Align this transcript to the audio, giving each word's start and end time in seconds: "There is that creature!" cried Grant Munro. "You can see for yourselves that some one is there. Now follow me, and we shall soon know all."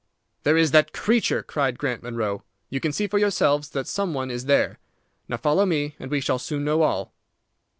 "There 0.41 0.57
is 0.57 0.71
that 0.71 0.93
creature!" 0.93 1.43
cried 1.43 1.77
Grant 1.77 2.01
Munro. 2.01 2.43
"You 2.71 2.79
can 2.79 2.91
see 2.91 3.05
for 3.05 3.19
yourselves 3.19 3.69
that 3.69 3.85
some 3.87 4.15
one 4.15 4.31
is 4.31 4.45
there. 4.45 4.79
Now 5.29 5.37
follow 5.37 5.63
me, 5.63 5.95
and 5.99 6.09
we 6.09 6.21
shall 6.21 6.39
soon 6.39 6.63
know 6.63 6.81
all." 6.81 7.13